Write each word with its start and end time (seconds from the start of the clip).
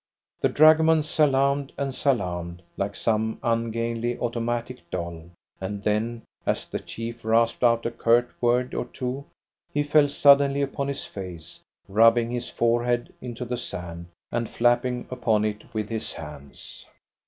The 0.39 0.49
dragoman 0.49 1.03
salaamed 1.03 1.73
and 1.77 1.93
salaamed 1.93 2.63
like 2.75 2.95
some 2.95 3.37
ungainly 3.43 4.17
automatic 4.17 4.79
doll, 4.89 5.29
and 5.59 5.83
then, 5.83 6.23
as 6.43 6.65
the 6.67 6.79
chief 6.79 7.23
rasped 7.23 7.63
out 7.63 7.85
a 7.85 7.91
curt 7.91 8.31
word 8.41 8.73
or 8.73 8.85
two, 8.85 9.25
he 9.71 9.83
fell 9.83 10.09
suddenly 10.09 10.63
upon 10.63 10.87
his 10.87 11.03
face, 11.05 11.59
rubbing 11.87 12.31
his 12.31 12.49
forehead 12.49 13.13
into 13.21 13.45
the 13.45 13.57
sand, 13.57 14.07
and 14.31 14.49
flapping 14.49 15.05
upon 15.11 15.45
it 15.45 15.71
with 15.71 15.89
his 15.89 16.13
hands. 16.13 16.87